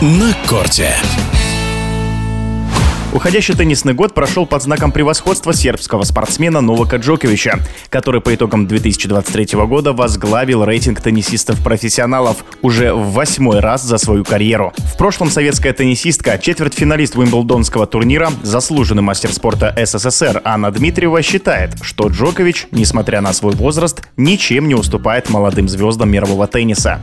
на 0.00 0.32
корте. 0.46 0.92
Уходящий 3.12 3.54
теннисный 3.54 3.94
год 3.94 4.14
прошел 4.14 4.46
под 4.46 4.62
знаком 4.62 4.92
превосходства 4.92 5.52
сербского 5.52 6.04
спортсмена 6.04 6.60
Новака 6.60 6.98
Джоковича, 6.98 7.58
который 7.90 8.20
по 8.20 8.32
итогам 8.32 8.68
2023 8.68 9.58
года 9.66 9.92
возглавил 9.92 10.64
рейтинг 10.64 11.00
теннисистов-профессионалов 11.00 12.44
уже 12.62 12.92
в 12.94 13.12
восьмой 13.12 13.58
раз 13.58 13.82
за 13.82 13.98
свою 13.98 14.24
карьеру. 14.24 14.72
В 14.76 14.96
прошлом 14.96 15.30
советская 15.30 15.72
теннисистка, 15.72 16.38
четвертьфиналист 16.38 17.16
Уимблдонского 17.16 17.88
турнира, 17.88 18.30
заслуженный 18.44 19.02
мастер 19.02 19.32
спорта 19.32 19.74
СССР 19.84 20.42
Анна 20.44 20.70
Дмитриева 20.70 21.22
считает, 21.22 21.72
что 21.82 22.06
Джокович, 22.06 22.68
несмотря 22.70 23.20
на 23.20 23.32
свой 23.32 23.54
возраст, 23.56 24.06
ничем 24.16 24.68
не 24.68 24.76
уступает 24.76 25.28
молодым 25.28 25.68
звездам 25.68 26.08
мирового 26.10 26.46
тенниса. 26.46 27.00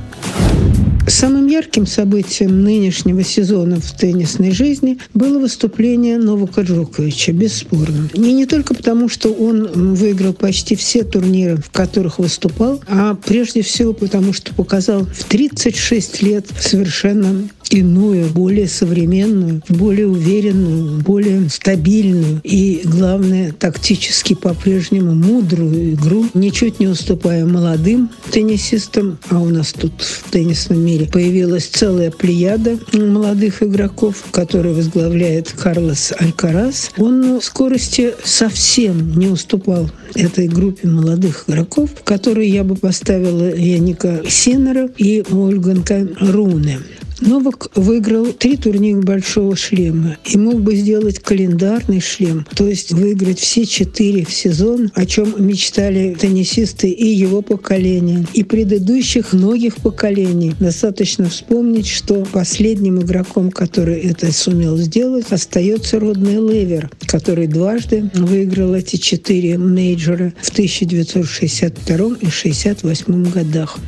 Самым 1.07 1.47
ярким 1.47 1.85
событием 1.85 2.63
нынешнего 2.63 3.23
сезона 3.23 3.79
в 3.79 3.97
теннисной 3.97 4.51
жизни 4.51 4.97
было 5.13 5.39
выступление 5.39 6.17
Новака 6.17 6.61
Джоковича, 6.61 7.31
бесспорно. 7.31 8.09
И 8.13 8.33
не 8.33 8.45
только 8.45 8.73
потому, 8.73 9.07
что 9.07 9.31
он 9.31 9.93
выиграл 9.93 10.33
почти 10.33 10.75
все 10.75 11.03
турниры, 11.03 11.57
в 11.57 11.69
которых 11.69 12.19
выступал, 12.19 12.81
а 12.87 13.15
прежде 13.15 13.61
всего 13.61 13.93
потому, 13.93 14.33
что 14.33 14.53
показал 14.53 15.05
в 15.05 15.23
36 15.25 16.21
лет 16.21 16.47
совершенно 16.59 17.47
иную, 17.69 18.27
более 18.29 18.67
современную, 18.67 19.61
более 19.69 20.07
уверенную, 20.07 21.01
более 21.01 21.49
стабильную 21.49 22.41
и, 22.43 22.81
главное, 22.83 23.51
тактически 23.51 24.33
по-прежнему 24.35 25.13
мудрую 25.13 25.93
игру, 25.93 26.25
ничуть 26.33 26.79
не 26.79 26.87
уступая 26.87 27.45
молодым 27.45 28.09
теннисистам, 28.31 29.17
а 29.29 29.39
у 29.39 29.49
нас 29.49 29.73
тут 29.73 29.93
в 30.01 30.31
теннисном 30.31 30.79
мире 30.79 31.07
появилась 31.11 31.65
целая 31.65 32.11
плеяда 32.11 32.77
молодых 32.93 33.63
игроков, 33.63 34.23
которые 34.31 34.75
возглавляет 34.75 35.51
Карлос 35.51 36.13
Алькарас. 36.17 36.91
Он 36.97 37.39
в 37.39 37.43
скорости 37.43 38.13
совсем 38.23 39.17
не 39.17 39.27
уступал 39.27 39.89
этой 40.15 40.47
группе 40.47 40.87
молодых 40.87 41.45
игроков, 41.47 41.89
которые 42.03 42.49
я 42.49 42.63
бы 42.63 42.75
поставила 42.75 43.53
Янника 43.55 44.21
Синнера 44.27 44.89
и 44.97 45.23
Хольгера 45.31 46.07
Руне. 46.19 46.79
Новак 47.21 47.69
выиграл 47.75 48.33
три 48.33 48.57
турнира 48.57 49.01
большого 49.01 49.55
шлема 49.55 50.17
и 50.25 50.37
мог 50.37 50.61
бы 50.61 50.75
сделать 50.75 51.19
календарный 51.19 52.01
шлем, 52.01 52.45
то 52.55 52.67
есть 52.67 52.91
выиграть 52.91 53.39
все 53.39 53.65
четыре 53.65 54.25
в 54.25 54.33
сезон, 54.33 54.91
о 54.95 55.05
чем 55.05 55.33
мечтали 55.37 56.15
теннисисты 56.19 56.89
и 56.89 57.07
его 57.07 57.41
поколения, 57.41 58.25
и 58.33 58.43
предыдущих 58.43 59.31
многих 59.31 59.77
поколений. 59.77 60.53
Достаточно 60.59 61.29
вспомнить, 61.29 61.87
что 61.87 62.25
последним 62.33 62.99
игроком, 62.99 63.49
который 63.49 63.99
это 64.01 64.33
сумел 64.33 64.77
сделать, 64.77 65.31
остается 65.31 65.99
Родни 65.99 66.35
Лейвер, 66.35 66.89
который 67.07 67.47
дважды 67.47 68.09
выиграл 68.13 68.75
эти 68.75 68.97
четыре 68.97 69.57
мейджора 69.57 70.33
в 70.41 70.49
1962 70.49 71.95
и 71.95 72.27
1968 72.27 73.31
годах. 73.31 73.79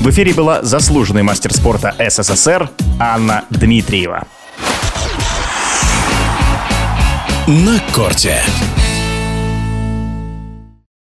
В 0.00 0.10
эфире 0.10 0.32
была 0.32 0.62
заслуженный 0.62 1.24
мастер 1.24 1.52
спорта 1.52 1.92
СССР 1.98 2.70
Анна 3.00 3.44
Дмитриева. 3.50 4.26
На 7.48 7.80
корте. 7.92 8.40